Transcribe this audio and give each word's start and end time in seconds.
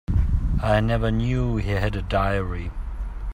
I 0.63 0.79
never 0.79 1.11
knew 1.11 1.57
he 1.57 1.69
had 1.69 1.95
a 1.95 2.01
diary. 2.01 2.71